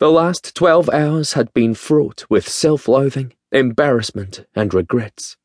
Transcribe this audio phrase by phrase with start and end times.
[0.00, 5.36] The last twelve hours had been fraught with self loathing, embarrassment, and regrets.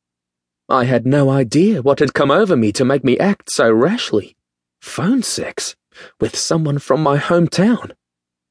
[0.68, 4.36] I had no idea what had come over me to make me act so rashly.
[4.80, 5.76] Phone sex
[6.20, 7.92] with someone from my hometown.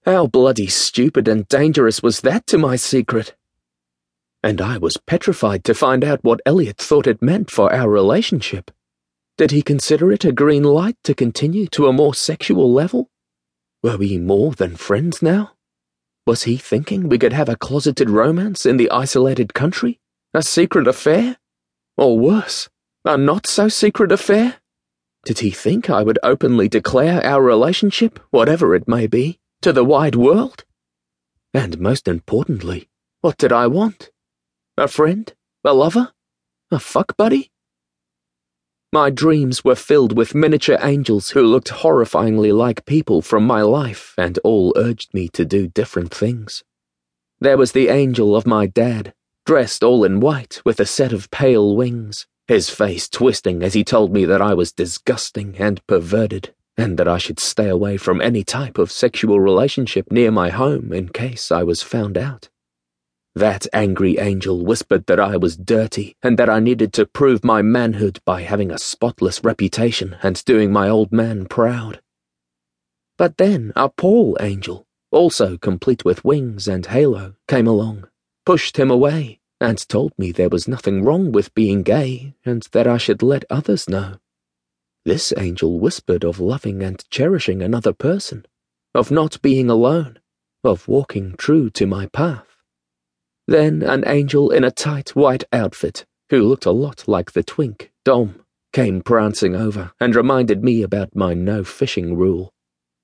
[0.05, 3.35] How bloody stupid and dangerous was that to my secret?
[4.41, 8.71] And I was petrified to find out what Elliot thought it meant for our relationship.
[9.37, 13.09] Did he consider it a green light to continue to a more sexual level?
[13.83, 15.51] Were we more than friends now?
[16.29, 19.99] Was he thinking we could have a closeted romance in the isolated country?
[20.31, 21.37] A secret affair?
[21.97, 22.69] Or worse,
[23.03, 24.57] a not so secret affair?
[25.25, 29.83] Did he think I would openly declare our relationship, whatever it may be, to the
[29.83, 30.65] wide world?
[31.51, 32.89] And most importantly,
[33.21, 34.11] what did I want?
[34.77, 35.33] A friend?
[35.63, 36.13] A lover?
[36.69, 37.49] A fuck buddy?
[38.91, 44.15] My dreams were filled with miniature angels who looked horrifyingly like people from my life
[44.17, 46.63] and all urged me to do different things.
[47.39, 49.13] There was the angel of my dad,
[49.45, 53.83] dressed all in white with a set of pale wings, his face twisting as he
[53.83, 58.19] told me that I was disgusting and perverted, and that I should stay away from
[58.19, 62.49] any type of sexual relationship near my home in case I was found out.
[63.39, 67.61] That angry angel whispered that I was dirty and that I needed to prove my
[67.61, 72.01] manhood by having a spotless reputation and doing my old man proud.
[73.17, 78.09] But then a Paul angel, also complete with wings and halo, came along,
[78.45, 82.87] pushed him away, and told me there was nothing wrong with being gay and that
[82.87, 84.15] I should let others know.
[85.05, 88.45] This angel whispered of loving and cherishing another person,
[88.93, 90.19] of not being alone,
[90.61, 92.48] of walking true to my path.
[93.49, 97.91] Then an angel in a tight white outfit, who looked a lot like the twink,
[98.05, 102.53] Dom, came prancing over and reminded me about my no fishing rule.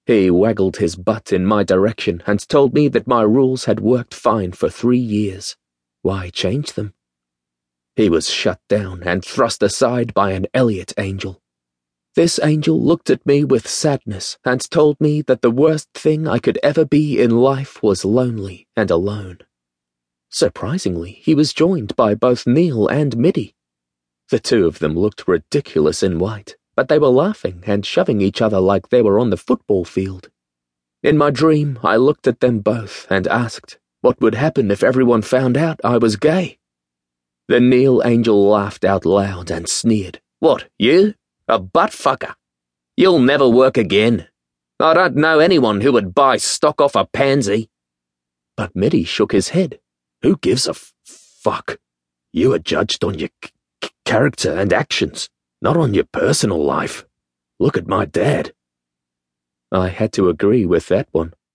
[0.05, 4.13] He waggled his butt in my direction and told me that my rules had worked
[4.13, 5.57] fine for three years.
[6.03, 6.93] Why change them?
[7.95, 11.41] He was shut down and thrust aside by an Elliot angel.
[12.13, 16.37] This angel looked at me with sadness and told me that the worst thing I
[16.37, 19.39] could ever be in life was lonely and alone.
[20.35, 23.55] Surprisingly, he was joined by both Neil and Middy.
[24.27, 28.41] The two of them looked ridiculous in white, but they were laughing and shoving each
[28.41, 30.29] other like they were on the football field.
[31.01, 35.21] In my dream, I looked at them both and asked what would happen if everyone
[35.21, 36.59] found out I was gay.
[37.47, 40.19] The Neil angel laughed out loud and sneered.
[40.41, 41.13] What, you?
[41.47, 42.33] A butt fucker?
[42.97, 44.27] You'll never work again.
[44.81, 47.69] I don't know anyone who would buy stock off a pansy.
[48.57, 49.79] But Mitty shook his head.
[50.21, 51.77] Who gives a fuck?
[52.33, 53.29] You are judged on your
[54.05, 55.29] character and actions,
[55.61, 57.05] not on your personal life.
[57.59, 58.53] Look at my dad.
[59.71, 61.33] I had to agree with that one.